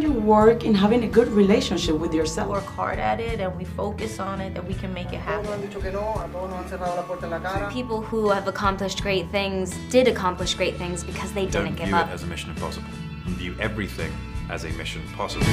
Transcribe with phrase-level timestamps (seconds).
[0.00, 2.48] don't you work in having a good relationship with yourself?
[2.50, 5.62] Work hard at it and we focus on it, that we can make it happen.
[7.72, 11.86] People who have accomplished great things did accomplish great things because they Don't didn't give
[11.86, 12.08] view up.
[12.08, 12.88] it as a mission impossible.
[13.38, 14.12] View everything
[14.50, 15.46] as a mission possible.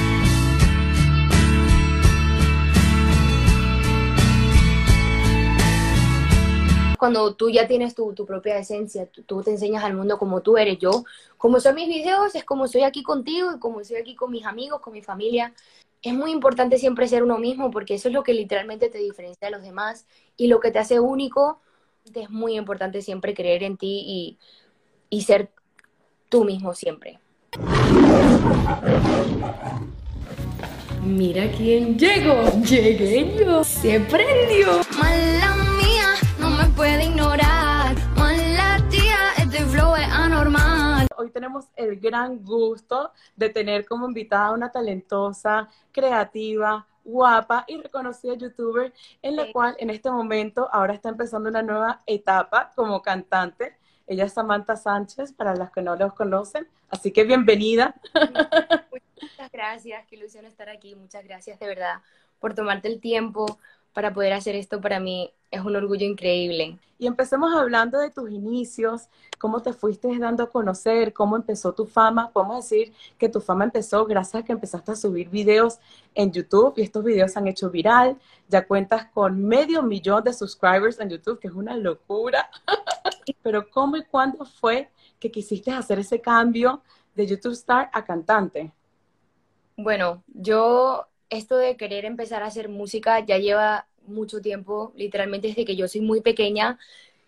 [7.04, 10.40] Cuando tú ya tienes tu, tu propia esencia, tú, tú te enseñas al mundo como
[10.40, 10.78] tú eres.
[10.78, 11.04] Yo,
[11.36, 14.46] como son mis videos, es como soy aquí contigo y como soy aquí con mis
[14.46, 15.52] amigos, con mi familia.
[16.00, 19.48] Es muy importante siempre ser uno mismo porque eso es lo que literalmente te diferencia
[19.48, 20.06] de los demás
[20.38, 21.60] y lo que te hace único.
[22.14, 24.38] Es muy importante siempre creer en ti y,
[25.10, 25.50] y ser
[26.30, 27.20] tú mismo siempre.
[31.02, 32.50] Mira quién llegó.
[32.62, 33.62] Llegué yo.
[33.62, 34.80] Se prendió.
[34.98, 35.33] Mala
[41.24, 47.78] Hoy tenemos el gran gusto de tener como invitada a una talentosa, creativa, guapa y
[47.80, 49.52] reconocida youtuber, en la Sí.
[49.52, 53.74] cual en este momento ahora está empezando una nueva etapa como cantante.
[54.06, 56.68] Ella es Samantha Sánchez, para las que no los conocen.
[56.90, 57.94] Así que bienvenida.
[58.92, 60.94] Muchas gracias, qué ilusión estar aquí.
[60.94, 62.02] Muchas gracias de verdad
[62.38, 63.58] por tomarte el tiempo
[63.94, 64.80] para poder hacer esto.
[64.80, 66.78] Para mí es un orgullo increíble.
[66.98, 71.86] Y empecemos hablando de tus inicios, cómo te fuiste dando a conocer, cómo empezó tu
[71.86, 72.30] fama.
[72.30, 75.78] Podemos decir que tu fama empezó gracias a que empezaste a subir videos
[76.14, 78.18] en YouTube y estos videos se han hecho viral.
[78.48, 82.50] Ya cuentas con medio millón de subscribers en YouTube, que es una locura.
[83.42, 86.82] Pero ¿cómo y cuándo fue que quisiste hacer ese cambio
[87.14, 88.72] de YouTube star a cantante?
[89.76, 95.64] Bueno, yo esto de querer empezar a hacer música ya lleva mucho tiempo, literalmente desde
[95.64, 96.78] que yo soy muy pequeña,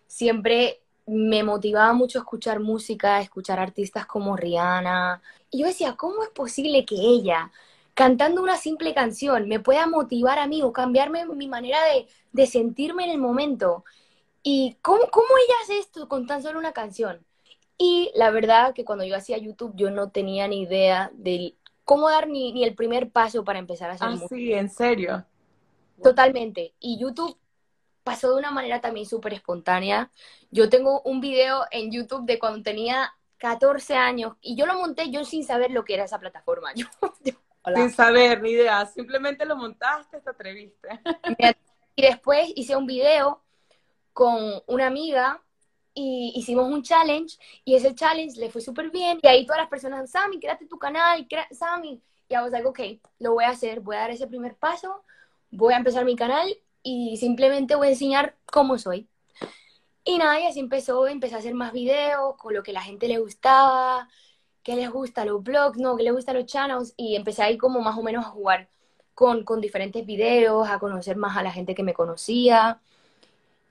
[0.07, 5.23] siempre me motivaba mucho escuchar música, escuchar artistas como Rihanna.
[5.51, 7.53] Y yo decía, ¿cómo es posible que ella,
[7.95, 12.47] cantando una simple canción, me pueda motivar a mí o cambiarme mi manera de, de
[12.47, 13.85] sentirme en el momento?
[14.43, 17.25] ¿Y cómo, cómo ella hace esto con tan solo una canción?
[17.79, 22.11] Y la verdad que cuando yo hacía YouTube yo no tenía ni idea de cómo
[22.11, 24.29] dar ni, ni el primer paso para empezar a hacer Ah, música.
[24.29, 25.25] sí, en serio.
[26.03, 26.75] Totalmente.
[26.79, 27.39] Y YouTube
[28.05, 30.13] pasó de una manera también súper espontánea.
[30.51, 35.11] Yo tengo un video en YouTube de cuando tenía 14 años y yo lo monté
[35.11, 36.73] yo sin saber lo que era esa plataforma.
[36.75, 36.87] Yo,
[37.25, 37.79] yo- hola.
[37.81, 40.89] Sin saber ni idea, simplemente lo montaste, te atreviste.
[41.99, 43.43] Y después hice un video
[44.13, 45.43] con una amiga
[45.99, 49.71] y hicimos un challenge y ese challenge le fue súper bien y ahí todas las
[49.71, 52.03] personas, Sammy, créate tu canal, Sammy.
[52.29, 52.81] Y I was like, ok,
[53.19, 55.03] lo voy a hacer, voy a dar ese primer paso,
[55.51, 59.09] voy a empezar mi canal y simplemente voy a enseñar cómo soy.
[60.05, 63.09] Y nada, y así empezó, empecé a hacer más videos con lo que la gente
[63.09, 64.09] le gustaba,
[64.63, 67.81] qué les gusta los blogs, no, qué les gustan los channels y empecé ahí como
[67.81, 68.69] más o menos a jugar
[69.15, 72.81] con, con diferentes videos, a conocer más a la gente que me conocía.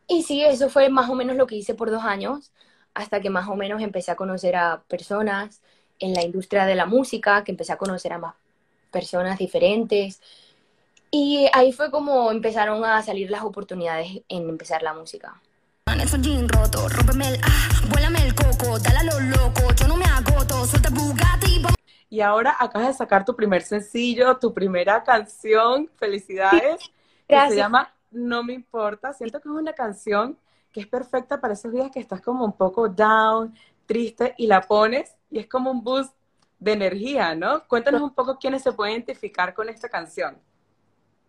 [0.07, 2.51] Y sí, eso fue más o menos lo que hice por dos años,
[2.93, 5.61] hasta que más o menos empecé a conocer a personas
[5.99, 8.35] en la industria de la música, que empecé a conocer a más
[8.91, 10.21] personas diferentes.
[11.11, 15.41] Y ahí fue como empezaron a salir las oportunidades en empezar la música.
[16.01, 19.95] Esos jeans rotos, rómpeme el ah, vuélame el coco, dale a lo loco, yo no
[19.95, 21.77] me agoto, suelta el Bugatti, vamos
[22.09, 25.89] Y ahora acabas de sacar tu primer sencillo, tu primera canción.
[25.97, 26.79] Felicidades.
[26.79, 27.57] Que se Gracias.
[27.57, 29.13] llama No me importa.
[29.13, 30.39] Siento que es una canción
[30.71, 33.53] que es perfecta para esos días que estás como un poco down,
[33.85, 36.13] triste y la pones y es como un boost
[36.59, 37.67] de energía, ¿no?
[37.67, 40.37] Cuéntanos un poco quiénes se pueden identificar con esta canción.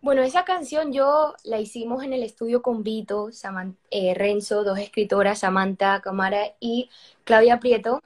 [0.01, 4.79] Bueno, esa canción yo la hicimos en el estudio con Vito, Saman- eh, Renzo, dos
[4.79, 6.89] escritoras, Samantha Camara y
[7.23, 8.01] Claudia Prieto.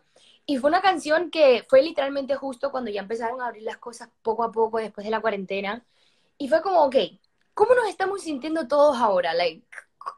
[0.46, 4.10] Y fue una canción que fue literalmente justo cuando ya empezaron a abrir las cosas
[4.24, 5.86] poco a poco después de la cuarentena.
[6.38, 6.96] Y fue como, ok,
[7.54, 9.34] ¿cómo nos estamos sintiendo todos ahora?
[9.34, 9.66] Like,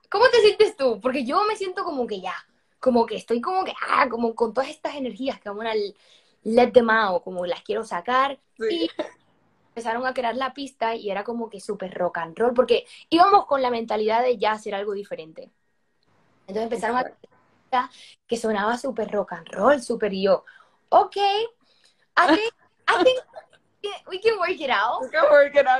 [0.09, 0.99] ¿Cómo te sientes tú?
[1.01, 2.35] Porque yo me siento como que ya,
[2.79, 5.73] como que estoy como que, ah, como con todas estas energías que vamos a
[6.43, 8.39] let them out, como las quiero sacar.
[8.57, 8.65] Sí.
[8.85, 8.91] Y
[9.69, 13.47] empezaron a crear la pista y era como que súper rock and roll, porque íbamos
[13.47, 15.51] con la mentalidad de ya hacer algo diferente.
[16.41, 17.91] Entonces empezaron a crear la pista
[18.27, 20.45] que sonaba súper rock and roll, súper yo,
[20.89, 22.53] ok, I think,
[22.87, 23.19] I think
[24.07, 25.09] we can work it out.
[25.09, 25.71] Qué porque no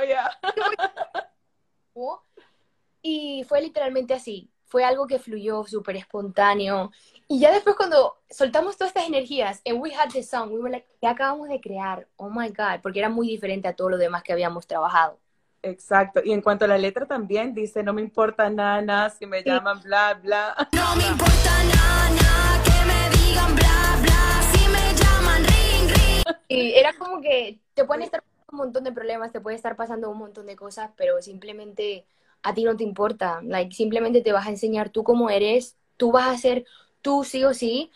[3.02, 4.50] Y fue literalmente así.
[4.66, 6.90] Fue algo que fluyó súper espontáneo.
[7.28, 10.70] Y ya después cuando soltamos todas estas energías and we had the song, we were
[10.70, 12.08] like, ¿qué acabamos de crear?
[12.16, 15.18] Oh my God, porque era muy diferente a todo lo demás que habíamos trabajado.
[15.62, 16.20] Exacto.
[16.24, 19.80] Y en cuanto a la letra también dice, no me importa nada, si me llaman
[19.82, 20.54] bla, bla.
[20.72, 26.36] No me importa nada, nada, que me digan bla, bla, si me llaman ring, ring.
[26.48, 29.76] Y era como que te pueden estar pasando un montón de problemas, te puede estar
[29.76, 32.06] pasando un montón de cosas, pero simplemente
[32.42, 33.40] a ti no te importa.
[33.42, 36.64] Like, simplemente te vas a enseñar tú cómo eres, tú vas a ser
[37.02, 37.90] tú sí o sí,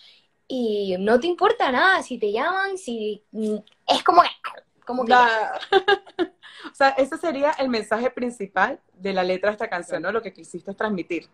[0.47, 3.57] y no te importa nada si te llaman, si mm,
[3.87, 4.29] es como que,
[4.85, 5.13] como que
[6.73, 10.11] o sea, ese sería el mensaje principal de la letra de esta canción, ¿no?
[10.11, 11.27] Lo que quisiste transmitir.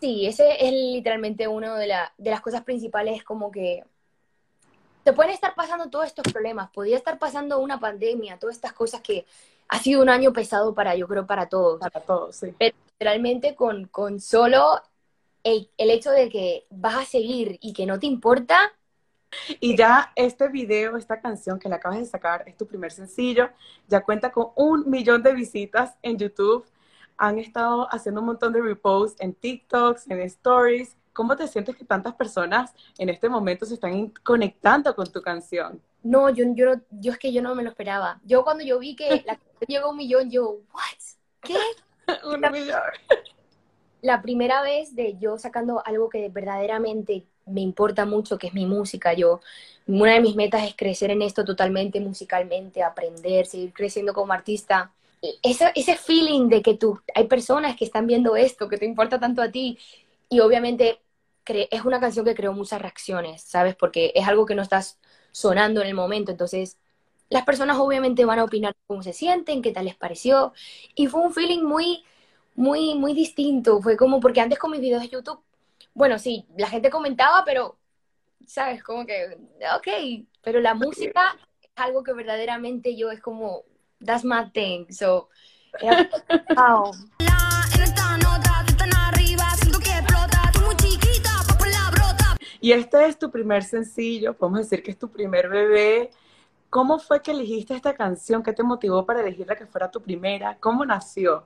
[0.00, 3.84] Sí, ese es literalmente uno de, la, de las cosas principales, como que
[5.06, 9.02] te pueden estar pasando todos estos problemas, podría estar pasando una pandemia, todas estas cosas
[9.02, 9.24] que
[9.68, 11.78] ha sido un año pesado para, yo creo, para todos.
[11.78, 12.52] Para todos, sí.
[12.58, 14.82] Pero literalmente con, con solo
[15.44, 18.72] el, el hecho de que vas a seguir y que no te importa,
[19.60, 23.50] Y ya este video, esta canción que le acabas de sacar, es tu primer sencillo,
[23.86, 26.66] ya cuenta con un millón de visitas en YouTube.
[27.16, 30.96] Han estado haciendo un montón de reposts en TikToks, en Stories.
[31.16, 35.80] ¿Cómo te sientes que tantas personas en este momento se están conectando con tu canción?
[36.06, 38.20] no, yo, yo, yo es que yo no me lo esperaba.
[38.24, 41.42] Yo cuando yo vi que la canción llegó a un millón, yo, ¿what?
[41.42, 41.56] ¿Qué?
[42.24, 42.80] un millón.
[44.02, 48.66] la primera vez de yo sacando algo que verdaderamente me importa mucho, que es mi
[48.66, 49.14] música.
[49.14, 49.40] Yo,
[49.86, 54.92] una de mis metas es crecer en esto totalmente musicalmente, aprender, seguir creciendo como artista.
[55.42, 59.18] Ese, ese feeling de que tú, hay personas que están viendo esto, que te importa
[59.18, 59.78] tanto a ti.
[60.28, 61.00] Y obviamente
[61.48, 63.74] es una canción que creó muchas reacciones, ¿sabes?
[63.76, 64.98] Porque es algo que no estás
[65.32, 66.30] sonando en el momento.
[66.30, 66.78] Entonces,
[67.28, 70.52] las personas obviamente van a opinar cómo se sienten, qué tal les pareció.
[70.94, 72.04] Y fue un feeling muy
[72.56, 73.80] muy, muy distinto.
[73.80, 75.40] Fue como, porque antes con mis videos de YouTube,
[75.94, 77.78] bueno, sí, la gente comentaba, pero,
[78.46, 78.82] ¿sabes?
[78.82, 79.38] Como que,
[79.76, 83.62] ok, pero la música es algo que verdaderamente yo es como,
[84.04, 84.86] that's my thing.
[84.90, 85.28] So,
[86.56, 86.92] wow.
[92.66, 96.10] Y este es tu primer sencillo, podemos decir que es tu primer bebé.
[96.68, 98.42] ¿Cómo fue que elegiste esta canción?
[98.42, 100.58] ¿Qué te motivó para elegirla que fuera tu primera?
[100.58, 101.44] ¿Cómo nació?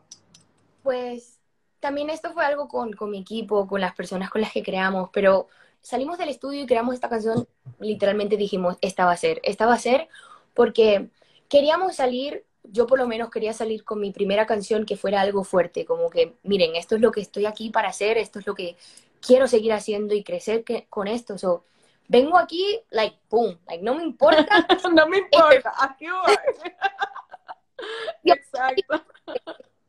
[0.83, 1.39] Pues
[1.79, 5.11] también esto fue algo con, con mi equipo, con las personas con las que creamos,
[5.13, 5.49] pero
[5.83, 7.47] salimos del estudio y creamos esta canción,
[7.81, 10.09] literalmente dijimos, esta va a ser, esta va a ser,
[10.55, 11.11] porque
[11.51, 15.45] queríamos salir, yo por lo menos quería salir con mi primera canción que fuera algo
[15.45, 18.55] fuerte, como que, miren, esto es lo que estoy aquí para hacer, esto es lo
[18.55, 18.79] que
[19.21, 21.65] quiero seguir haciendo y crecer que- con esto, so,
[22.09, 24.47] vengo aquí, like, boom, like, no me importa,
[24.95, 26.35] no me importa, aquí voy.
[28.25, 29.05] Exacto.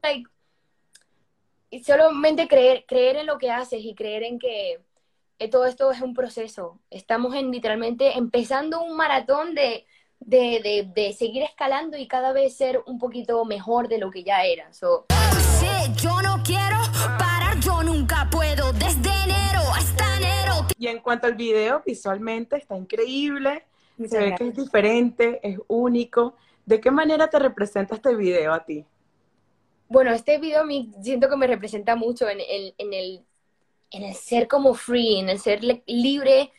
[0.03, 0.29] like,
[1.69, 4.81] y solamente creer, creer en lo que haces y creer en que
[5.39, 6.79] eh, todo esto es un proceso.
[6.89, 9.85] Estamos en literalmente empezando un maratón de,
[10.19, 14.23] de, de, de seguir escalando y cada vez ser un poquito mejor de lo que
[14.23, 14.71] ya era.
[14.73, 15.05] So,
[15.59, 16.77] Sí, yo no quiero
[17.17, 18.73] parar, yo nunca puedo.
[18.73, 19.20] Desde.
[20.77, 23.65] Y en cuanto al video, visualmente está increíble.
[23.97, 26.35] muchas Se ve que es diferente, es único.
[26.65, 28.85] ¿De qué manera te representa este video a ti?
[29.87, 33.25] Bueno, este video mí siento que me representa mucho en, el en, el,
[33.91, 36.51] en el ser como free, en el ser libre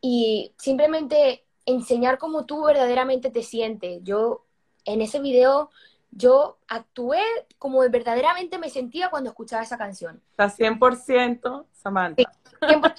[0.00, 4.00] y simplemente enseñar cómo tú verdaderamente te sientes.
[4.02, 4.44] Yo,
[4.84, 5.70] en ese video,
[6.10, 7.20] yo actué
[7.58, 10.20] como verdaderamente me sentía cuando escuchaba esa canción.
[10.32, 12.22] Está 100% Samantha.
[12.66, 12.94] Siempre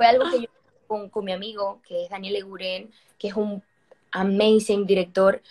[0.00, 0.48] fue algo que yo
[0.86, 3.62] con, con mi amigo, que es Daniel Eguren, que es un
[4.12, 5.42] amazing director.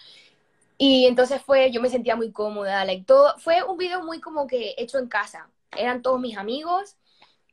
[0.76, 4.48] Y entonces fue, yo me sentía muy cómoda, like, todo, fue un video muy como
[4.48, 5.52] que hecho en casa.
[5.78, 6.96] Eran todos mis amigos,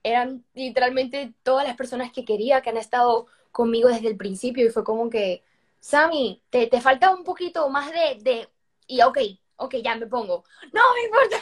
[0.03, 4.71] eran literalmente todas las personas que quería, que han estado conmigo desde el principio y
[4.71, 5.45] fue como que,
[5.81, 8.49] Sammy, te, te falta un poquito más de, de,
[8.87, 9.19] y ok,
[9.57, 10.45] ok, ya me pongo.
[10.73, 11.37] No me importa.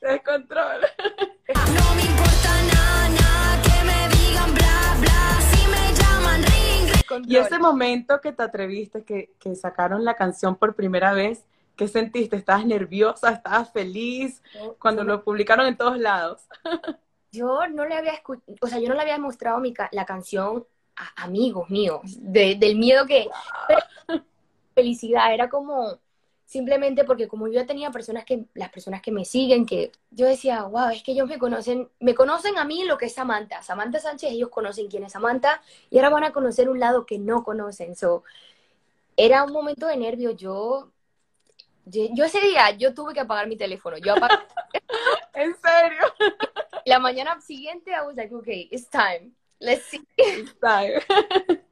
[0.00, 0.80] Descontrol.
[1.48, 2.71] No me importa nada,
[7.26, 11.44] Y ese momento que te atreviste, que, que sacaron la canción por primera vez,
[11.76, 12.36] ¿qué sentiste?
[12.36, 13.30] ¿Estabas nerviosa?
[13.32, 14.42] ¿Estabas feliz?
[14.78, 16.46] Cuando lo publicaron en todos lados.
[17.30, 20.04] Yo no le había escuchado, o sea, yo no le había mostrado mi ca- la
[20.04, 20.66] canción
[20.96, 23.28] a amigos míos, de- del miedo que...
[23.66, 23.80] pero
[24.74, 25.98] felicidad, era como
[26.52, 30.64] simplemente porque como yo tenía personas que, las personas que me siguen, que yo decía,
[30.64, 33.62] wow, es que ellos me conocen, me conocen a mí lo que es Samantha.
[33.62, 37.18] Samantha Sánchez, ellos conocen quién es Samantha y ahora van a conocer un lado que
[37.18, 37.96] no conocen.
[37.96, 38.22] So,
[39.16, 40.90] era un momento de nervio, yo...
[41.84, 43.96] Yo, yo ese día, yo tuve que apagar mi teléfono.
[43.98, 44.36] Yo apagué
[45.34, 46.04] ¿En serio?
[46.84, 49.32] la mañana siguiente, I was like, okay, it's time.
[49.62, 50.04] Let's see.
[50.60, 51.04] ¿Sabes?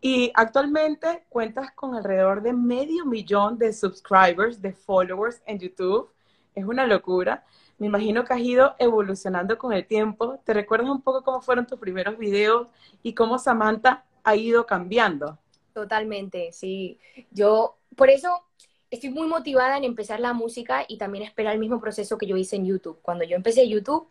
[0.00, 6.08] Y actualmente cuentas con alrededor de medio millón de subscribers, de followers en YouTube.
[6.54, 7.44] Es una locura.
[7.78, 10.38] Me imagino que has ido evolucionando con el tiempo.
[10.44, 12.68] ¿Te recuerdas un poco cómo fueron tus primeros videos
[13.02, 15.38] y cómo Samantha ha ido cambiando.
[15.72, 16.98] Totalmente, sí.
[17.30, 18.42] Yo, por eso
[18.90, 22.36] estoy muy motivada en empezar la música y también esperar el mismo proceso que yo
[22.36, 22.98] hice en YouTube.
[23.00, 24.08] Cuando yo empecé YouTube,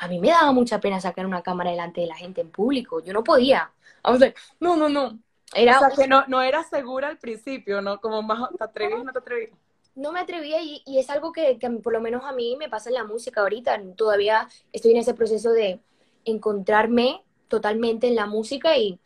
[0.00, 3.02] a mí me daba mucha pena sacar una cámara delante de la gente en público.
[3.02, 3.72] Yo no podía.
[4.04, 5.18] I was like, no, no, no.
[5.54, 8.00] Era, O sea, que no, no era segura al principio, ¿no?
[8.00, 9.58] Como más, ¿te atrevías o no te atrevías?
[9.94, 12.56] no me atrevía y, y es algo que, que a por lo menos a mí
[12.58, 13.80] me pasa en la música ahorita.
[13.96, 15.80] Todavía estoy en ese proceso de
[16.24, 19.00] encontrarme totalmente en la música y,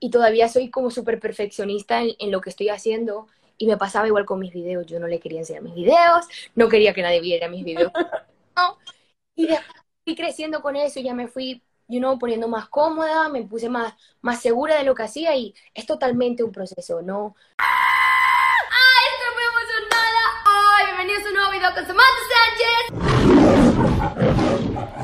[0.00, 3.26] y todavía soy como súper perfeccionista en, en lo que estoy haciendo.
[3.58, 4.86] Y me pasaba igual con mis videos.
[4.86, 7.92] Yo no le quería enseñar mis videos, no quería que nadie viera mis videos.
[8.56, 8.78] No.
[9.34, 13.68] Y después creciendo con eso, ya me fui, you know, poniendo más cómoda, me puse
[13.68, 17.34] más, más segura de lo que hacía y es totalmente un proceso, ¿no?
[19.10, 20.20] Estoy muy emocionada.
[20.46, 22.96] Ay, bienvenidos a un nuevo video con Samantha Sánchez.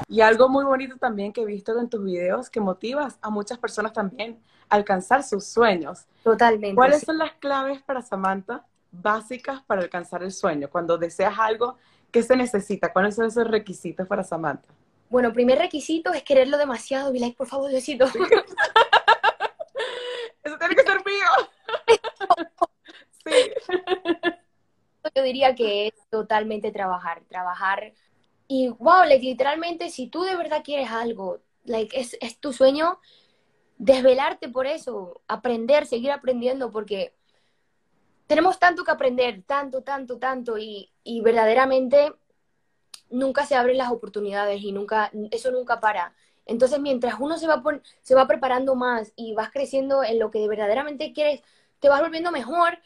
[0.09, 3.59] Y algo muy bonito también que he visto en tus videos, que motivas a muchas
[3.59, 6.07] personas también a alcanzar sus sueños.
[6.23, 6.77] Totalmente.
[6.77, 7.07] ¿Cuáles sí.
[7.07, 10.69] son las claves para Samantha básicas para alcanzar el sueño?
[10.71, 11.77] Cuando deseas algo,
[12.11, 12.93] ¿qué se necesita?
[12.93, 14.69] ¿Cuáles son esos requisitos para Samantha?
[15.13, 17.13] Bueno, primer requisito es quererlo demasiado.
[17.13, 18.07] Be like, por favor, Diosito.
[20.43, 21.29] Eso tiene que ser mío.
[23.23, 23.53] sí.
[25.15, 27.93] Yo diría que es totalmente trabajar, trabajar.
[28.49, 32.99] Y wow, like, literalmente, si tú de verdad quieres algo, like, es, es tu sueño,
[33.77, 37.15] desvelarte por eso, aprender, seguir aprendiendo, porque
[38.27, 42.15] tenemos tanto que aprender, tanto, tanto, tanto, y, y verdaderamente
[43.13, 46.15] nunca se abren las oportunidades y nunca, eso nunca para.
[46.47, 47.63] Entonces, mientras uno se va,
[48.03, 51.41] se va preparando más y vas creciendo en lo que verdaderamente quieres,
[51.79, 52.79] te vas volviendo mejor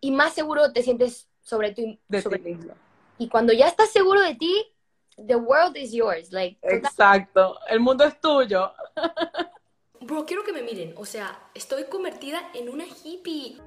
[0.00, 2.72] y más seguro te sientes sobre tu De sobre- ti mismo.
[3.18, 4.64] y cuando ya estás seguro de ti,
[5.26, 6.32] the world is yours.
[6.32, 7.58] Like, Exacto.
[7.68, 8.72] El mundo es tuyo.
[10.00, 10.94] Bro, quiero que me miren.
[10.96, 13.58] O sea, estoy convertida en una hippie.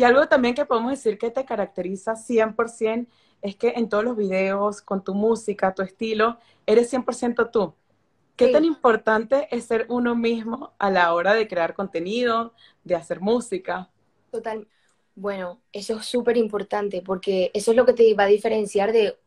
[0.00, 4.16] Y algo también que podemos decir que te caracteriza 100% es que en todos los
[4.16, 7.74] videos, con tu música, tu estilo, eres 100% tú.
[8.36, 8.50] ¿Qué Sí.
[8.50, 12.54] tan importante es ser uno mismo a la hora de crear contenido,
[12.84, 13.90] de hacer música?
[14.30, 14.68] total.
[15.14, 19.18] Bueno, eso es súper importante porque eso es lo que te va a diferenciar de,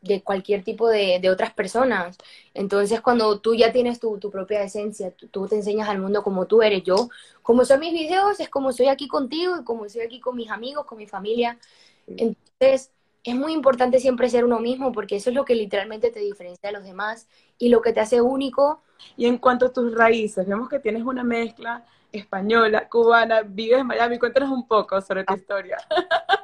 [0.00, 2.16] de cualquier tipo de, de otras personas.
[2.54, 6.22] Entonces, cuando tú ya tienes tu, tu propia esencia, tú, tú te enseñas al mundo
[6.22, 6.82] como tú eres.
[6.84, 7.08] Yo,
[7.42, 10.50] como son mis videos, es como soy aquí contigo y como soy aquí con mis
[10.50, 11.58] amigos, con mi familia.
[12.06, 12.92] Entonces,
[13.24, 16.68] es muy importante siempre ser uno mismo porque eso es lo que literalmente te diferencia
[16.70, 17.28] de los demás
[17.58, 18.82] y lo que te hace único.
[19.16, 23.86] Y en cuanto a tus raíces, vemos que tienes una mezcla española, cubana, vives en
[23.86, 24.18] Miami.
[24.18, 25.76] Cuéntanos un poco sobre tu historia.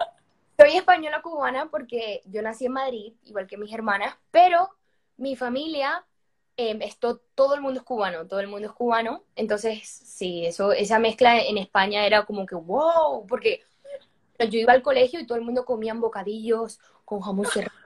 [0.56, 4.70] Soy española cubana porque yo nací en Madrid, igual que mis hermanas, pero
[5.16, 6.04] mi familia,
[6.56, 9.24] eh, esto, todo el mundo es cubano, todo el mundo es cubano.
[9.34, 13.64] Entonces, sí, eso, esa mezcla en España era como que wow, porque
[14.38, 17.78] yo iba al colegio y todo el mundo comía bocadillos con jamón serrano.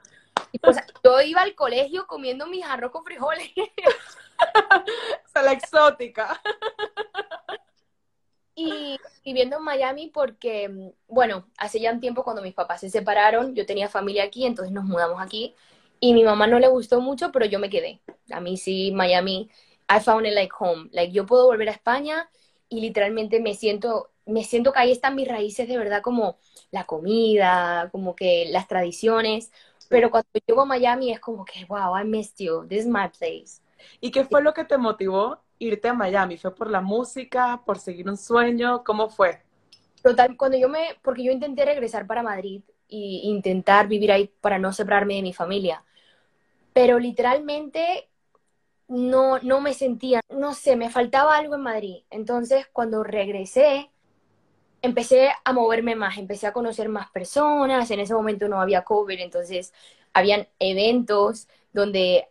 [0.51, 3.51] Y, sea, yo iba al colegio comiendo mis arroz con frijoles.
[5.25, 6.41] O sea, la exótica.
[8.67, 12.89] Y viviendo en Miami porque, mm, bueno, hace ya un tiempo cuando mis papás se
[12.89, 15.55] separaron, yo tenía familia aquí, entonces nos mudamos aquí
[15.99, 18.01] y mi mamá no le gustó mucho, pero yo me quedé.
[18.31, 19.49] A mí sí, Miami,
[19.89, 20.89] I found it like home.
[20.93, 22.29] Like yo puedo volver a España
[22.69, 26.37] y literalmente me siento, me siento que ahí están mis raíces de verdad como
[26.71, 29.51] la comida, como que las tradiciones,
[29.89, 33.09] pero cuando llego a Miami es como que, wow, I missed you, this is my
[33.09, 33.61] place.
[34.01, 36.37] ¿Y qué fue lo que te motivó irte a Miami?
[36.37, 38.83] ¿Fue por la música, por seguir un sueño?
[38.83, 39.43] ¿Cómo fue?
[40.01, 44.57] Total, cuando yo me, porque yo intenté regresar para Madrid y intentar vivir ahí para
[44.57, 45.83] no separarme de mi familia,
[46.73, 48.09] pero literalmente
[48.87, 52.03] no, no me sentía, no sé, me faltaba algo en Madrid.
[52.09, 53.91] Entonces, cuando regresé,
[54.81, 57.91] empecé a moverme más, empecé a conocer más personas.
[57.91, 59.73] En ese momento no había COVID, entonces
[60.13, 62.27] habían eventos donde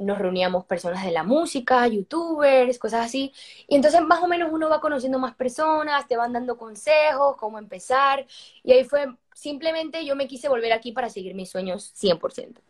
[0.00, 3.32] nos reuníamos personas de la música, youtubers, cosas así.
[3.68, 7.58] Y entonces más o menos uno va conociendo más personas, te van dando consejos, cómo
[7.58, 8.26] empezar.
[8.62, 12.60] Y ahí fue, simplemente yo me quise volver aquí para seguir mis sueños 100%.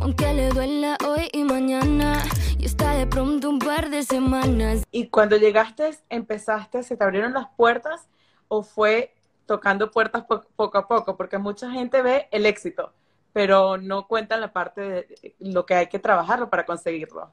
[0.00, 2.22] Aunque le duela hoy y mañana,
[2.58, 4.84] y está de pronto un par de semanas.
[4.90, 8.08] Y cuando llegaste, empezaste, ¿se te abrieron las puertas
[8.48, 9.14] o fue
[9.46, 11.16] tocando puertas po- poco a poco?
[11.16, 12.92] Porque mucha gente ve el éxito,
[13.36, 17.30] pero no cuentan la parte de lo que hay que trabajarlo para conseguirlo.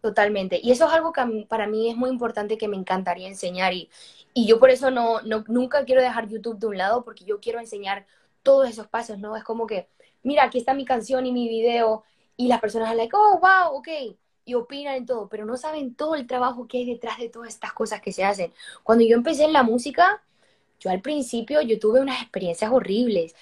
[0.00, 0.58] Totalmente.
[0.62, 3.74] Y eso es algo que para mí es muy importante que me encantaría enseñar.
[3.74, 3.90] Y,
[4.32, 7.40] y yo por eso no, no, nunca quiero dejar YouTube de un lado porque yo
[7.40, 8.06] quiero enseñar
[8.42, 9.36] todos esos pasos, ¿no?
[9.36, 9.90] Es como que,
[10.22, 12.04] mira, aquí está mi canción y mi video
[12.38, 13.88] y las personas son like, oh, wow, ok.
[14.46, 17.50] y opinan en todo, pero no saben todo el trabajo que hay detrás de todas
[17.50, 18.52] estas cosas que se hacen.
[18.82, 20.22] Cuando yo empecé en la música,
[20.80, 23.34] yo al principio yo tuve unas experiencias horribles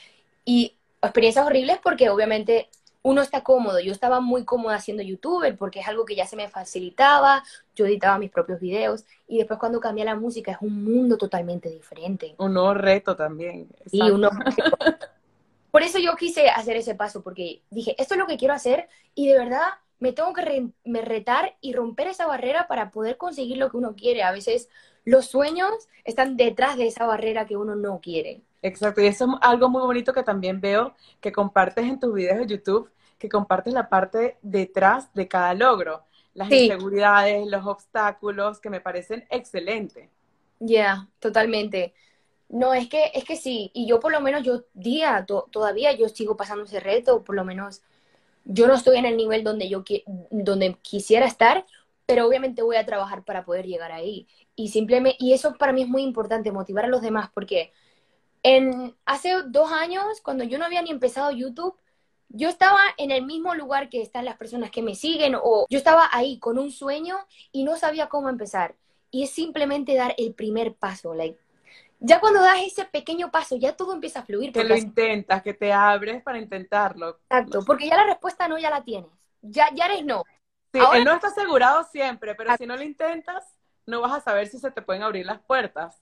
[0.45, 2.69] y experiencias horribles porque obviamente
[3.03, 3.81] uno está cómodo.
[3.81, 7.43] Yo estaba muy cómoda siendo youtuber porque es algo que ya se me facilitaba,
[7.75, 11.69] yo editaba mis propios videos y después cuando cambié la música es un mundo totalmente
[11.69, 12.35] diferente.
[12.39, 13.69] Un nuevo reto también.
[13.91, 14.15] Y exacto.
[14.15, 14.31] uno...
[15.71, 18.89] Por eso yo quise hacer ese paso porque dije, esto es lo que quiero hacer
[19.15, 19.69] y de verdad
[20.01, 23.79] me tengo que re- me retar y romper esa barrera para poder conseguir lo que
[23.79, 24.23] uno quiere.
[24.23, 24.69] A veces
[25.05, 25.73] los sueños
[26.05, 28.43] están detrás de esa barrera que uno no quiere.
[28.62, 32.38] Exacto, y eso es algo muy bonito que también veo que compartes en tus videos
[32.38, 36.04] de YouTube, que compartes la parte detrás de cada logro,
[36.35, 36.52] las Sí.
[36.52, 40.09] inseguridades, los obstáculos, que me parecen excelentes.
[40.59, 41.95] Ya, totalmente.
[42.49, 45.92] No, es que, es que sí, y yo por lo menos, yo día, to- todavía
[45.95, 47.83] yo sigo pasando ese reto, por lo menos
[48.45, 51.66] yo no estoy en el nivel donde yo qui- donde quisiera estar,
[52.07, 54.28] pero obviamente voy a trabajar para poder llegar ahí.
[54.57, 57.73] Y simplemente, y eso para mí es muy importante, motivar a los demás, porque
[58.43, 61.77] en, hace dos años, cuando yo no había ni empezado YouTube,
[62.29, 65.79] yo estaba en el mismo lugar que están las personas que me siguen, o yo
[65.79, 67.17] estaba ahí con un sueño
[67.53, 68.75] y no sabía cómo empezar.
[69.11, 71.39] Y es simplemente dar el primer paso, like,
[72.01, 74.53] ya cuando das ese pequeño paso, ya todo empieza a fluir.
[74.53, 77.21] Que lo así- intentas, que te abres para intentarlo.
[77.31, 79.11] Exacto, porque ya la respuesta no ya la tienes.
[79.41, 80.25] Ya, ya eres no.
[80.73, 83.45] Sí, Ahora- él no está asegurado siempre, pero si no lo intentas,
[83.87, 86.02] no vas a saber si se te pueden abrir las puertas.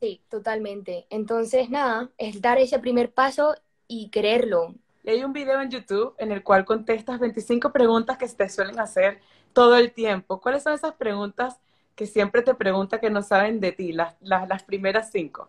[0.00, 1.06] Sí, totalmente.
[1.10, 3.54] Entonces, nada, es dar ese primer paso
[3.88, 4.74] y quererlo.
[5.04, 8.48] Y hay un video en YouTube en el cual contestas 25 preguntas que se te
[8.48, 9.20] suelen hacer
[9.52, 10.40] todo el tiempo.
[10.40, 11.60] ¿Cuáles son esas preguntas
[11.94, 13.92] que siempre te pregunta que no saben de ti?
[13.92, 15.48] Las, las, las primeras cinco.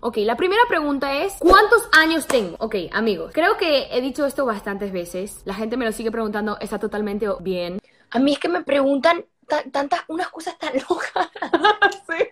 [0.00, 2.56] Ok, la primera pregunta es, ¿cuántos años tengo?
[2.58, 5.40] Ok, amigos, creo que he dicho esto bastantes veces.
[5.44, 7.78] La gente me lo sigue preguntando, está totalmente bien.
[8.10, 11.28] A mí es que me preguntan ta- tantas, unas cosas tan locas.
[12.08, 12.24] Sí.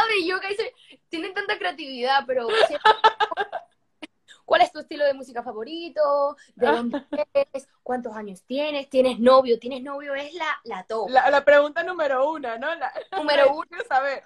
[0.00, 0.26] ¿Sabes?
[0.26, 0.74] Yo que dice,
[1.08, 2.48] tienen tanta creatividad, pero
[4.44, 6.36] ¿cuál es tu estilo de música favorito?
[6.54, 7.68] ¿De dónde eres?
[7.82, 8.88] ¿Cuántos años tienes?
[8.88, 9.58] ¿Tienes novio?
[9.58, 10.14] ¿Tienes novio?
[10.14, 11.10] Es la, la top.
[11.10, 12.74] La, la pregunta número uno, ¿no?
[12.74, 13.64] La, Número uno.
[13.68, 14.22] quiero saber.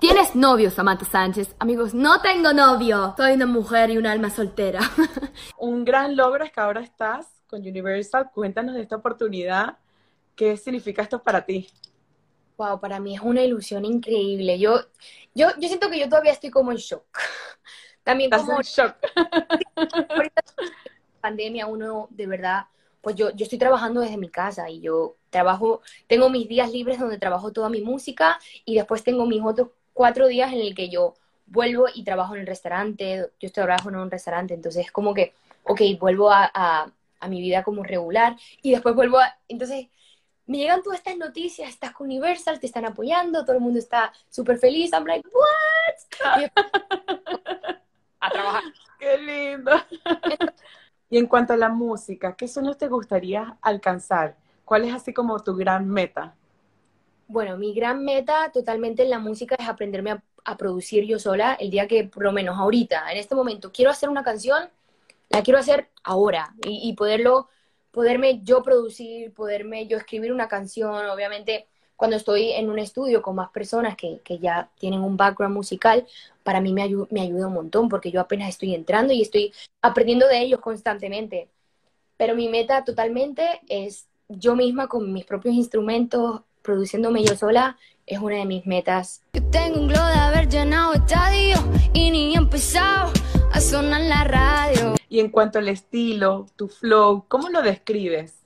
[0.00, 1.56] ¿Tienes novio, Samantha Sánchez?
[1.58, 3.14] Amigos, no tengo novio.
[3.16, 4.80] Soy una mujer y un alma soltera.
[5.56, 8.30] Un gran logro es que ahora estás con Universal.
[8.32, 9.78] Cuéntanos de esta oportunidad.
[10.36, 11.68] ¿Qué significa esto para ti?
[12.58, 14.58] Wow, para mí es una ilusión increíble.
[14.58, 14.80] Yo,
[15.34, 17.04] yo, yo siento que yo todavía estoy como en shock.
[18.02, 18.96] También Estás como en shock.
[20.08, 20.42] ahorita
[21.20, 22.64] pandemia uno de verdad,
[23.00, 26.98] pues yo, yo estoy trabajando desde mi casa y yo trabajo, tengo mis días libres
[26.98, 30.88] donde trabajo toda mi música y después tengo mis otros cuatro días en el que
[30.88, 31.14] yo
[31.46, 35.14] vuelvo y trabajo en el restaurante, yo estoy trabajo en un restaurante, entonces es como
[35.14, 35.32] que,
[35.64, 36.90] ok, vuelvo a, a,
[37.20, 39.88] a mi vida como regular y después vuelvo a, entonces
[40.48, 44.12] me llegan todas estas noticias, estás con Universal, te están apoyando, todo el mundo está
[44.30, 46.40] súper feliz, I'm like, what?
[46.40, 46.44] Y
[48.20, 48.62] a trabajar.
[48.98, 49.72] ¡Qué lindo!
[51.10, 54.36] y en cuanto a la música, ¿qué sueños te gustaría alcanzar?
[54.64, 56.34] ¿Cuál es así como tu gran meta?
[57.26, 61.58] Bueno, mi gran meta totalmente en la música es aprenderme a, a producir yo sola.
[61.60, 64.70] El día que, por lo menos ahorita, en este momento, quiero hacer una canción,
[65.28, 67.50] la quiero hacer ahora y, y poderlo,
[67.98, 71.06] poderme yo producir, poderme yo escribir una canción.
[71.06, 75.52] Obviamente, cuando estoy en un estudio con más personas que, que ya tienen un background
[75.52, 76.06] musical,
[76.44, 79.52] para mí me, ayu- me ayuda un montón porque yo apenas estoy entrando y estoy
[79.82, 81.48] aprendiendo de ellos constantemente.
[82.16, 88.20] Pero mi meta totalmente es yo misma con mis propios instrumentos, produciéndome yo sola, es
[88.20, 89.22] una de mis metas.
[89.32, 91.56] Yo tengo un glow de haber llenado estadio
[91.92, 93.10] y ni he empezado
[93.52, 94.97] a sonar la radio.
[95.08, 98.38] Y en cuanto al estilo, tu flow, ¿cómo lo describes?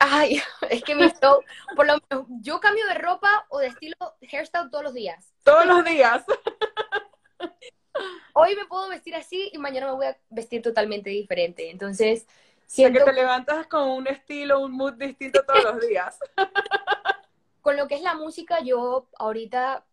[0.00, 1.42] Ay, es que mi flow,
[1.74, 5.32] por lo menos, yo cambio de ropa o de estilo hairstyle todos los días.
[5.42, 6.24] Todos los días.
[8.34, 11.70] Hoy me puedo vestir así y mañana me voy a vestir totalmente diferente.
[11.70, 12.26] Entonces, O
[12.66, 16.18] sea, que siento te levantas con un estilo, un mood distinto todos los días.
[17.62, 19.84] con lo que es la música, yo ahorita,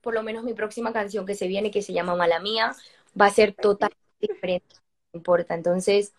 [0.00, 2.74] por lo menos mi próxima canción que se viene, que se llama Mala Mía,
[3.20, 4.76] va a ser totalmente diferente,
[5.14, 5.54] importa.
[5.54, 6.12] Entonces,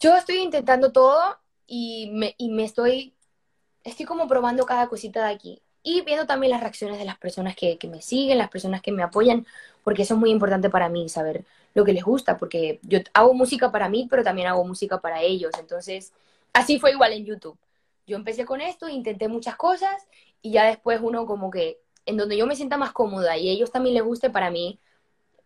[0.00, 3.14] yo estoy intentando todo y me, y me estoy,
[3.84, 5.62] estoy como probando cada cosita de aquí.
[5.82, 9.02] Y viendo también las reacciones de las personas que, me siguen, las personas que me
[9.02, 9.46] apoyan,
[9.84, 11.44] porque eso es muy importante para mí, saber
[11.74, 15.22] lo que les gusta, porque yo hago música para mí, pero también hago música para
[15.22, 15.52] ellos.
[15.58, 16.12] Entonces,
[16.52, 17.58] así fue igual en YouTube.
[18.06, 20.08] Yo empecé con esto, intenté muchas cosas
[20.42, 23.52] y ya después uno como que en donde yo me sienta más cómoda y a
[23.52, 24.80] ellos también les guste, para mí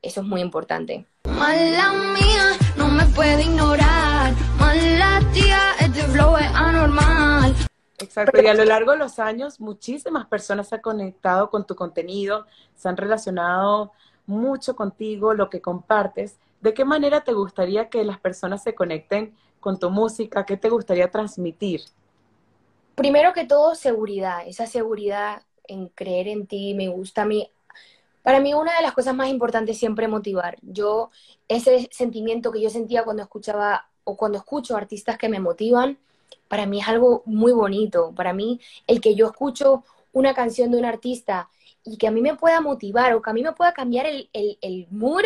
[0.00, 1.06] eso es muy importante.
[1.42, 4.32] Mala mía, no me puede ignorar.
[4.60, 7.52] Mala tía, es de flow es anormal.
[7.98, 11.74] Exacto, y a lo largo de los años muchísimas personas se han conectado con tu
[11.74, 13.90] contenido, se han relacionado
[14.24, 16.36] mucho contigo, lo que compartes.
[16.60, 20.46] ¿De qué manera te gustaría que las personas se conecten con tu música?
[20.46, 21.80] ¿Qué te gustaría transmitir?
[22.94, 24.46] Primero que todo, seguridad.
[24.46, 27.50] Esa seguridad en creer en ti me gusta a mí.
[28.22, 30.56] Para mí una de las cosas más importantes es siempre motivar.
[30.62, 31.10] Yo,
[31.48, 35.98] ese sentimiento que yo sentía cuando escuchaba o cuando escucho artistas que me motivan,
[36.48, 38.12] para mí es algo muy bonito.
[38.14, 41.48] Para mí, el que yo escucho una canción de un artista
[41.84, 44.28] y que a mí me pueda motivar o que a mí me pueda cambiar el,
[44.32, 45.24] el, el mood,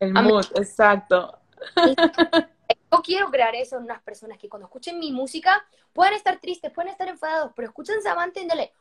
[0.00, 1.38] El mí- mood, exacto.
[2.92, 6.72] yo quiero crear eso en unas personas que cuando escuchen mi música puedan estar tristes,
[6.72, 8.72] pueden estar enfadados, pero escuchan Samantha y dale,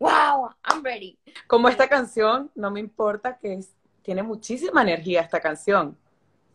[0.00, 1.18] wow, I'm ready.
[1.46, 5.96] Como esta canción, no me importa que es- tiene muchísima energía esta canción.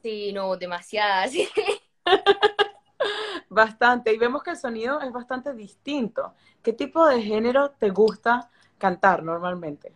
[0.03, 1.31] Sí, no, demasiadas.
[1.33, 1.49] sí.
[3.49, 4.13] Bastante.
[4.13, 6.33] Y vemos que el sonido es bastante distinto.
[6.61, 9.93] ¿Qué tipo de género te gusta cantar normalmente?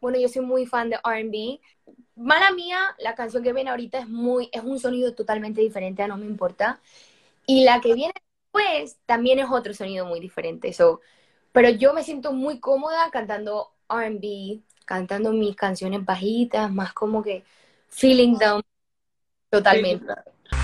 [0.00, 1.60] Bueno, yo soy muy fan de R&B.
[2.16, 6.08] Mala mía, la canción que viene ahorita es muy, es un sonido totalmente diferente a
[6.08, 6.80] No Me Importa.
[7.46, 10.72] Y la que viene después también es otro sonido muy diferente.
[10.72, 11.00] So,
[11.56, 17.44] pero yo me siento muy cómoda cantando R&B, cantando mis canciones bajitas, más como que
[17.88, 18.62] feeling down
[19.48, 20.04] totalmente.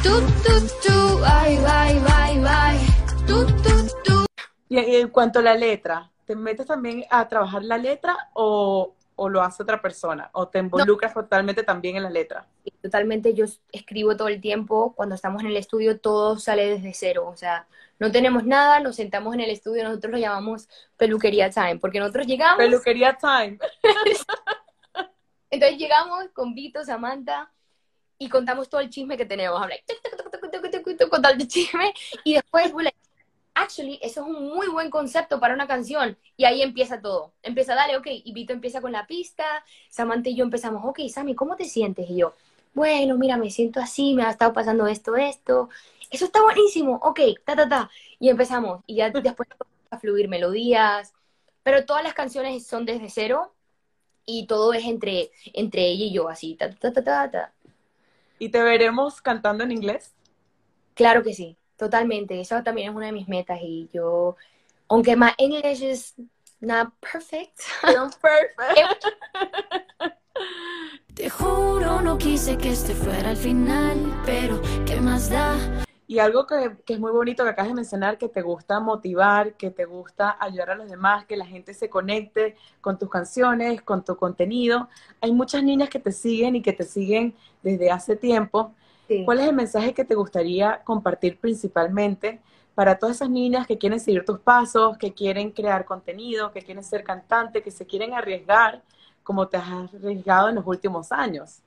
[0.03, 0.53] Tú, tú,
[0.87, 3.27] tú, ay, bye, bye, bye.
[3.27, 3.71] Tú, tú,
[4.05, 4.27] tú.
[4.69, 8.95] Y, y en cuanto a la letra, ¿te metes también a trabajar la letra o,
[9.17, 11.23] o lo hace otra persona o te involucras no.
[11.23, 12.47] totalmente también en la letra.
[12.83, 17.29] Totalmente, yo escribo todo el tiempo, cuando estamos en el estudio todo sale desde cero,
[17.29, 17.67] o sea,
[17.99, 22.27] no tenemos nada, nos sentamos en el estudio, nosotros lo llamamos peluquería time, porque nosotros
[22.27, 22.59] llegamos...
[22.59, 23.59] Peluquería time.
[25.51, 27.53] Entonces llegamos con Vito, Samantha
[28.19, 29.77] y contamos todo el chisme que tenemos, habla,
[31.11, 31.93] con tal chisme
[32.25, 32.73] y después
[33.55, 36.17] actually, eso es un muy buen concepto para una canción.
[36.37, 37.33] Y ahí empieza todo.
[37.43, 39.45] Empieza, dale, ok, y Vito empieza con la pista,
[39.89, 42.09] Samantha y yo empezamos, ok, Sammy, ¿cómo te sientes?
[42.11, 42.35] Y yo,
[42.75, 45.69] bueno, mira, me siento así, me ha estado pasando esto, esto.
[46.11, 47.91] Eso está buenísimo, ok, ta, ta, ta.
[48.19, 49.49] Y empezamos, y ya después
[49.91, 51.13] a fluir melodías,
[51.63, 53.55] pero todas las canciones son desde cero
[54.25, 57.53] y todo es entre, entre ella y yo, así, ta, ta, ta, ta, ta.
[58.39, 60.15] ¿Y te veremos cantando en inglés?
[60.95, 62.41] Claro que sí, totalmente.
[62.41, 64.37] Eso también es una de mis metas y yo,
[64.87, 66.15] aunque my English is
[66.61, 69.05] not perfect, Perfect.
[71.15, 75.57] Te juro, no quise que este fuera el final, pero ¿qué más da?
[76.07, 79.55] Y algo que, que es muy bonito que acabas de mencionar, que te gusta motivar,
[79.55, 83.83] que te gusta ayudar a los demás, que la gente se conecte con tus canciones,
[83.83, 84.89] con tu contenido.
[85.21, 88.73] Hay muchas niñas que te siguen y que te siguen desde hace tiempo.
[89.13, 89.25] Sí.
[89.25, 92.41] ¿Cuál es el mensaje que te gustaría compartir principalmente
[92.75, 96.83] para todas esas niñas que quieren seguir tus pasos, que quieren crear contenido, que quieren
[96.83, 98.83] ser cantante, que se quieren arriesgar
[99.23, 101.61] como te has arriesgado en los últimos años?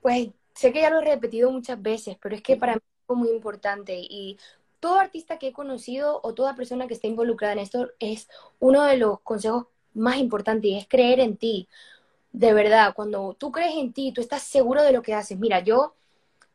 [0.00, 3.16] Pues sé que ya lo he repetido muchas veces, pero es que para mí es
[3.16, 4.38] muy importante y
[4.80, 8.28] todo artista que he conocido o toda persona que esté involucrada en esto es
[8.60, 11.68] uno de los consejos más importantes y es creer en ti.
[12.32, 15.38] De verdad, cuando tú crees en ti, tú estás seguro de lo que haces.
[15.38, 15.94] Mira, yo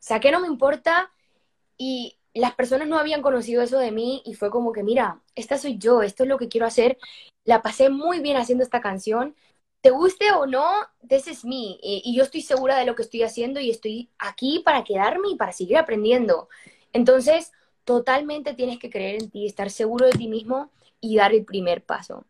[0.00, 1.12] saqué No Me Importa
[1.78, 5.56] y las personas no habían conocido eso de mí y fue como que, mira, esta
[5.56, 6.98] soy yo, esto es lo que quiero hacer.
[7.44, 9.36] La pasé muy bien haciendo esta canción
[9.80, 10.70] te guste o no,
[11.08, 11.78] this is me.
[11.82, 15.30] Y, y yo estoy segura de lo que estoy haciendo y estoy aquí para quedarme
[15.30, 16.48] y para seguir aprendiendo.
[16.92, 17.52] Entonces,
[17.84, 21.82] totalmente tienes que creer en ti, estar seguro de ti mismo y dar el primer
[21.82, 22.24] paso.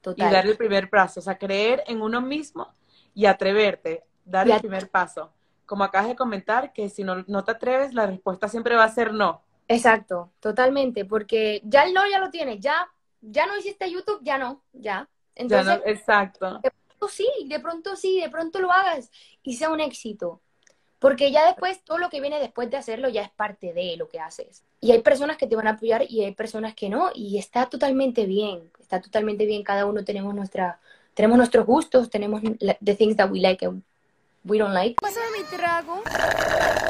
[0.00, 0.28] Total.
[0.28, 2.72] Y dar el primer paso, o sea, creer en uno mismo
[3.14, 5.32] y atreverte, dar Y el primer paso.
[5.70, 8.88] Como acabas de comentar, que si no, no te atreves, la respuesta siempre va a
[8.88, 9.40] ser no.
[9.68, 12.88] Exacto, totalmente, porque ya el no ya lo tienes, ya,
[13.20, 15.08] ya no hiciste YouTube, ya no, ya.
[15.36, 16.60] Ya Entonces, no- exacto.
[16.60, 19.12] pronto sí, de pronto sí, de pronto lo hagas
[19.44, 20.40] y sea un éxito.
[20.98, 24.08] Porque ya después, todo lo que viene después de hacerlo ya es parte de lo
[24.08, 24.64] que haces.
[24.80, 27.12] Y hay personas que te van a apoyar y hay personas que no.
[27.14, 28.72] Y está totalmente bien.
[28.80, 29.62] Está totalmente bien.
[29.62, 30.80] Cada uno tenemos nuestra,
[31.14, 32.42] tenemos nuestros gustos, tenemos
[32.84, 33.84] the things that we like and
[34.44, 34.96] we don't like.
[35.00, 36.02] Pásame mi trago.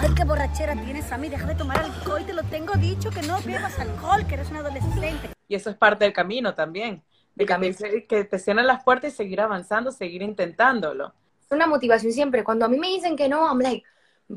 [0.01, 1.29] Ay, qué borrachera tienes, Sammy.
[1.29, 2.25] Deja de tomar alcohol.
[2.25, 5.31] Te lo tengo dicho que no bebas alcohol, que eres un adolescente.
[5.49, 7.03] Y eso es parte del camino también.
[7.35, 11.15] De que, te, que te cierren las puertas y seguir avanzando, seguir intentándolo.
[11.41, 12.45] Es una motivación siempre.
[12.45, 13.85] Cuando a mí me dicen que no, I'm like,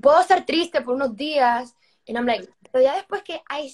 [0.02, 1.76] puedo estar triste por unos días.
[2.08, 3.74] And I'm like, pero ya después que hay,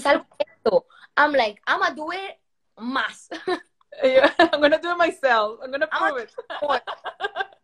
[0.00, 2.38] salgo esto, I'm like, I'm gonna do it
[2.76, 3.28] más.
[4.02, 5.60] I'm gonna do it myself.
[5.62, 6.30] I'm gonna I'm prove it.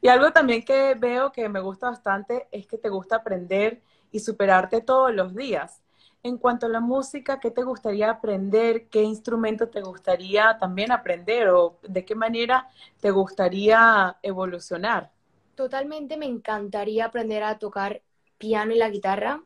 [0.00, 4.20] Y algo también que veo que me gusta bastante es que te gusta aprender y
[4.20, 5.82] superarte todos los días.
[6.22, 8.88] En cuanto a la música, ¿qué te gustaría aprender?
[8.88, 11.48] ¿Qué instrumento te gustaría también aprender?
[11.48, 12.68] ¿O de qué manera
[13.00, 15.10] te gustaría evolucionar?
[15.54, 18.02] Totalmente me encantaría aprender a tocar
[18.38, 19.42] piano y la guitarra.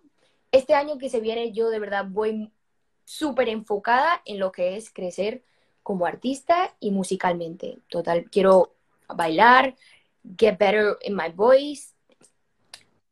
[0.51, 2.53] Este año que se viene yo de verdad voy
[3.05, 5.45] súper enfocada en lo que es crecer
[5.83, 7.79] como artista y musicalmente.
[7.89, 8.74] Total, quiero
[9.09, 9.75] bailar,
[10.37, 11.95] get better in my voice,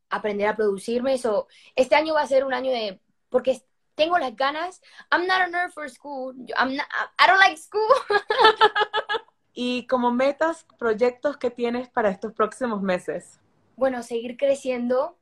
[0.09, 1.17] aprender a producirme.
[1.17, 3.61] So, este año va a ser un año de, porque
[3.95, 4.81] tengo las ganas.
[5.11, 6.33] I'm not a nerd for school.
[6.57, 6.87] I'm not,
[7.19, 7.89] I don't like school.
[9.53, 13.39] y como metas, proyectos que tienes para estos próximos meses.
[13.75, 15.17] Bueno, seguir creciendo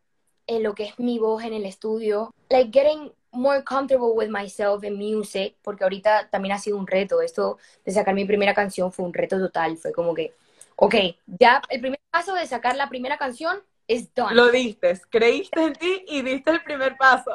[0.48, 2.34] en lo que es mi voz en el estudio.
[2.50, 7.22] Like getting more comfortable with myself in music, porque ahorita también ha sido un reto.
[7.22, 9.78] Esto de sacar mi primera canción fue un reto total.
[9.78, 10.34] Fue como que,
[10.82, 10.96] ok,
[11.28, 14.34] ya el primer paso de sacar la primera canción es done.
[14.34, 17.32] Lo diste, creíste en ti y diste el primer paso.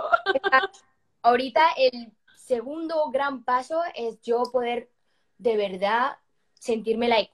[1.23, 4.91] ahorita el segundo gran paso es yo poder
[5.39, 6.17] de verdad
[6.55, 7.31] sentirme like,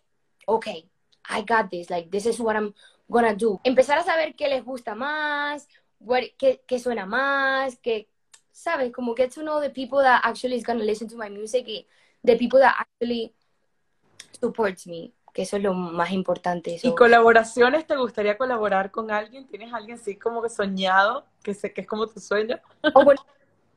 [0.47, 0.67] ok,
[1.31, 2.75] I got this, like this is what I'm
[3.09, 3.59] gonna do.
[3.65, 5.67] Empezar a saber qué les gusta más,
[6.37, 8.11] qué, qué suena más, qué,
[8.51, 8.93] ¿sabes?
[8.93, 11.87] Como get to know the people that actually is gonna listen to my music y
[12.23, 13.35] the people that actually
[14.39, 16.79] supports me, que eso es lo más importante.
[16.83, 17.87] ¿Y colaboraciones?
[17.87, 19.47] ¿Te gustaría colaborar con alguien?
[19.47, 22.61] ¿Tienes alguien así como que soñado, que sé que es como tu sueño?
[22.95, 23.25] Oh, bueno,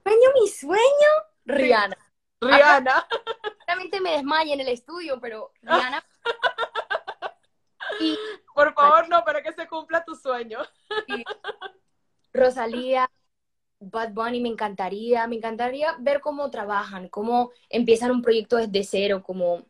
[0.04, 1.12] sueño, mi sueño,
[1.46, 1.98] Rihanna.
[2.42, 3.08] Rihanna.
[3.68, 6.04] Realmente me desmaya en el estudio, pero Rihanna.
[8.02, 8.18] y,
[8.54, 10.60] Por favor, no, para que se cumpla tu sueño.
[12.34, 13.10] Rosalía,
[13.80, 19.24] Bad Bunny me encantaría, me encantaría ver cómo trabajan, cómo empiezan un proyecto desde cero,
[19.24, 19.66] como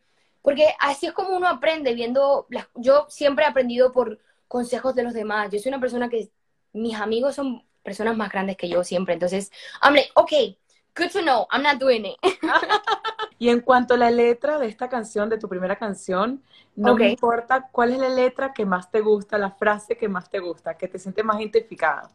[0.46, 5.16] porque así es como uno aprende viendo, yo siempre he aprendido por consejos de los
[5.16, 5.50] demás.
[5.52, 6.30] Yo soy una persona que
[6.72, 9.52] mis amigos son personas más grandes que yo siempre, entonces,
[9.84, 10.58] I'm like, okay,
[10.96, 12.18] good to know, I'm not doing it.
[13.40, 16.44] y en cuanto a la letra de esta canción, de tu primera canción,
[16.76, 20.30] no me importa cuál es la letra que más te gusta, la frase que más
[20.30, 22.12] te gusta, que te sientes más identificada.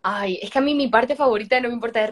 [0.00, 2.10] Ay, es que a mí mi parte favorita no me importa es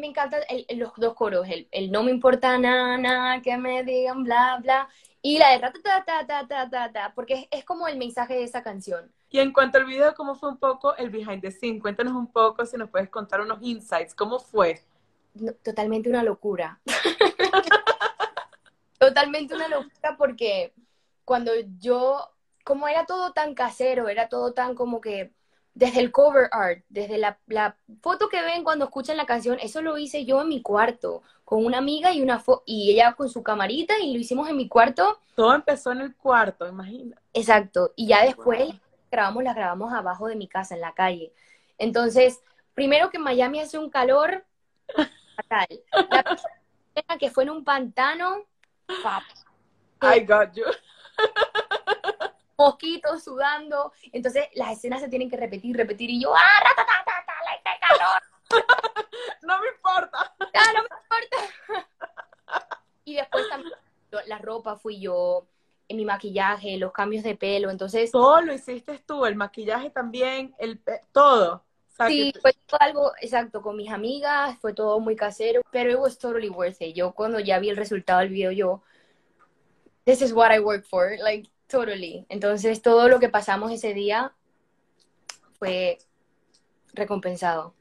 [0.00, 0.42] me, a mí me encantan
[0.76, 4.88] los dos coros, el, no me importa nada, nada, que me digan bla, bla,
[5.22, 9.12] y la de ta porque es, como el mensaje de esa canción.
[9.30, 11.80] Y en cuanto al video, ¿cómo fue un poco el behind the scene?
[11.80, 14.80] Cuéntanos un poco, si nos puedes contar unos insights, ¿cómo fue?
[15.62, 16.80] totalmente una locura.
[18.98, 20.74] totalmente una locura porque
[21.24, 22.30] cuando yo,
[22.64, 25.32] como era todo tan casero, era todo tan como que
[25.74, 29.82] desde el cover art, desde la, la foto que ven cuando escuchan la canción, eso
[29.82, 33.42] lo hice yo en mi cuarto, con una amiga y una y ella con su
[33.42, 35.20] camarita y lo hicimos en mi cuarto.
[35.34, 37.16] Todo empezó en el cuarto, imagina.
[37.32, 38.74] Exacto, y ya después
[39.10, 41.32] grabamos, las grabamos abajo de mi casa, en la calle.
[41.78, 42.40] Entonces,
[42.74, 44.44] primero que en Miami hace un calor
[45.36, 45.66] fatal.
[47.08, 48.44] La que fue en un pantano,
[50.02, 50.64] I got you.
[52.60, 53.92] Mosquitos sudando.
[54.12, 56.10] Entonces las escenas se tienen que repetir, repetir.
[56.10, 56.40] Y yo, ¡ah,
[57.80, 58.22] calor!
[59.42, 60.34] no me importa.
[60.38, 61.86] Ah, no me importa.
[63.04, 63.72] y después también
[64.26, 65.46] la ropa fui yo,
[65.88, 67.70] en mi maquillaje, los cambios de pelo.
[67.70, 68.10] Entonces.
[68.10, 70.80] Todo lo hiciste tú, el maquillaje también, el
[71.12, 71.64] todo.
[72.06, 76.18] Sí, fue todo algo exacto con mis amigas, fue todo muy casero, pero it was
[76.18, 76.94] totally worth it.
[76.94, 78.82] Yo cuando ya vi el resultado del video, yo,
[80.04, 82.26] this is what I work for, like, totally.
[82.28, 84.32] Entonces, todo lo que pasamos ese día
[85.58, 85.98] fue
[86.92, 87.74] recompensado.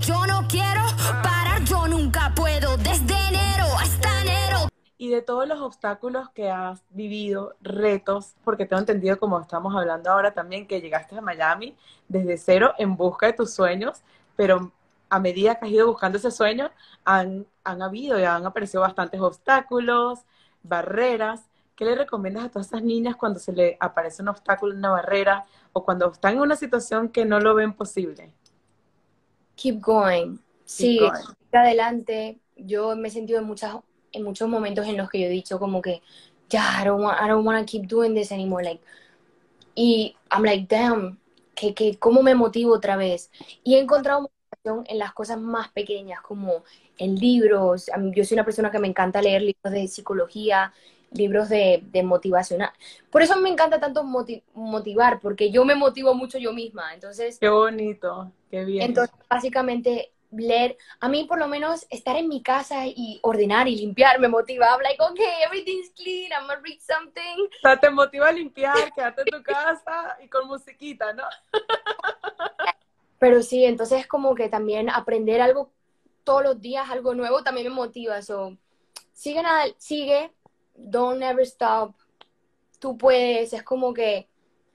[0.00, 0.82] yo no quiero
[1.22, 4.68] parar, yo nunca puedo, desde enero hasta enero.
[4.96, 10.10] Y de todos los obstáculos que has vivido, retos, porque tengo entendido, como estamos hablando
[10.10, 11.76] ahora también, que llegaste a Miami
[12.08, 14.02] desde cero en busca de tus sueños,
[14.36, 14.72] pero
[15.10, 16.70] a medida que has ido buscando ese sueño,
[17.04, 20.20] han, han habido y han aparecido bastantes obstáculos,
[20.62, 21.48] barreras.
[21.78, 25.46] ¿Qué le recomiendas a todas esas niñas cuando se le aparece un obstáculo, una barrera,
[25.72, 28.34] o cuando están en una situación que no lo ven posible?
[29.54, 30.38] Keep going.
[30.64, 30.98] sí,
[31.52, 32.40] adelante.
[32.56, 33.76] Yo me he sentido en, muchas,
[34.10, 36.02] en muchos momentos en los que yo he dicho como que,
[36.48, 38.64] ya, I don't want, I don't want to keep doing this anymore.
[38.64, 38.82] Like,
[39.76, 41.20] y I'm like, damn,
[41.54, 43.30] que, que, ¿cómo me motivo otra vez?
[43.62, 46.64] Y he encontrado motivación en las cosas más pequeñas, como
[46.96, 47.88] en libros.
[48.16, 50.72] Yo soy una persona que me encanta leer libros de psicología,
[51.10, 52.70] libros de, de motivacional.
[53.10, 54.04] Por eso me encanta tanto
[54.54, 56.94] motivar, porque yo me motivo mucho yo misma.
[56.94, 57.38] Entonces.
[57.38, 58.82] Qué bonito, qué bien.
[58.82, 63.76] Entonces, básicamente, leer, a mí por lo menos estar en mi casa y ordenar y
[63.76, 64.66] limpiar me motiva.
[64.66, 67.46] I'm like, okay, everything's clean, I'm gonna read something.
[67.46, 71.24] O sea, te motiva a limpiar, quedarte en tu casa y con musiquita, ¿no?
[73.18, 75.70] Pero sí, entonces como que también aprender algo
[76.24, 78.20] todos los días, algo nuevo, también me motiva.
[78.22, 78.56] So,
[79.12, 80.30] sigue, nada, sigue,
[80.78, 81.94] don't ever stop.
[82.78, 84.28] Tú puedes, es como que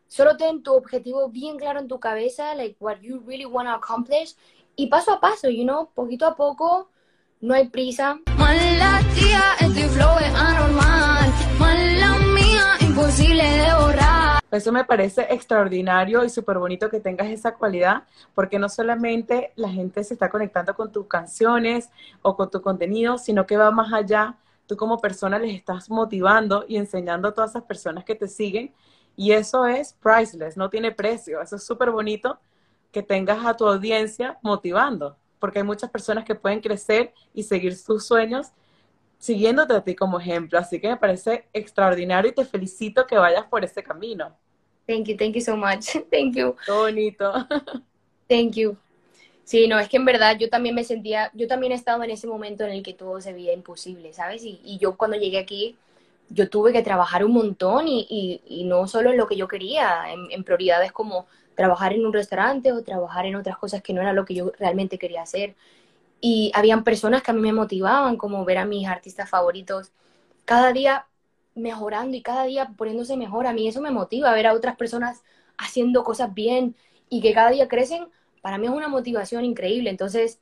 [0.08, 3.74] solo ten tu objetivo bien claro en tu cabeza, like what you really want to
[3.74, 4.36] accomplish,
[4.76, 6.90] y paso a paso, you know, poquito a poco,
[7.42, 8.20] no hay prisa.
[8.38, 11.32] Mala tía, este flow es anormal.
[11.60, 14.44] Mala mía, imposible de borrar.
[14.52, 18.04] Eso me parece extraordinario y súper bonito que tengas esa cualidad,
[18.36, 21.90] porque no solamente la gente se está conectando con tus canciones
[22.22, 24.36] o con tu contenido, sino que va más allá.
[24.68, 28.74] Tú como persona les estás motivando y enseñando a todas esas personas que te siguen.
[29.16, 31.42] Y eso es priceless, no tiene precio.
[31.42, 32.40] Eso es súper bonito
[32.92, 37.76] que tengas a tu audiencia motivando, porque hay muchas personas que pueden crecer y seguir
[37.76, 38.52] sus sueños
[39.18, 40.60] siguiéndote a ti como ejemplo.
[40.60, 44.36] Así que me parece extraordinario y te felicito que vayas por ese camino.
[44.86, 45.94] Thank you, thank you so much.
[46.12, 46.56] Thank you.
[46.66, 47.32] Qué bonito.
[48.28, 48.78] Thank you.
[49.44, 52.12] Sí, no, es que en verdad yo también me sentía, yo también he estado en
[52.12, 54.44] ese momento en el que todo se veía imposible, ¿sabes?
[54.46, 55.78] Y, yo cuando llegué aquí,
[56.30, 59.48] yo tuve que trabajar un montón y, y, y no solo en lo que yo
[59.48, 63.94] quería, en, en, prioridades como trabajar en un restaurante o trabajar en otras cosas que
[63.94, 65.56] no era lo que yo realmente quería hacer.
[66.22, 69.92] Y habían personas que a mí me motivaban, como ver a mis artistas favoritos
[70.46, 71.08] cada día
[71.56, 73.48] mejorando y cada día poniéndose mejor.
[73.48, 75.24] A mí eso me motiva, ver a otras personas
[75.58, 76.76] haciendo cosas bien
[77.10, 78.08] y que cada día crecen,
[78.44, 79.90] para mí es una motivación increíble.
[79.90, 80.42] Entonces,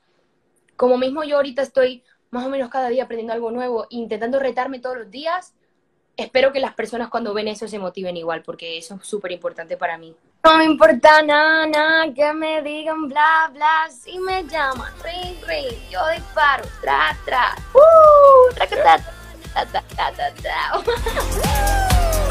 [0.75, 4.79] como mismo yo ahorita estoy más o menos cada día aprendiendo algo nuevo, intentando retarme
[4.79, 5.53] todos los días,
[6.17, 9.77] espero que las personas cuando ven eso se motiven igual, porque eso es súper importante
[9.77, 10.15] para mí.
[10.43, 15.77] No me importa nada, nada, que me digan bla, bla, si me llaman, ring, ring,
[15.91, 20.83] yo disparo, tra, tra, uh, tra, tra, tra, tra, tra, tra, tra.